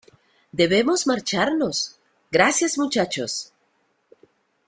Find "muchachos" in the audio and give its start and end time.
2.79-3.53